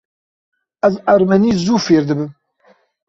Ez 0.87 0.93
ermenî 1.13 1.51
zû 1.63 1.75
fêr 1.85 2.03
dibim. 2.09 2.31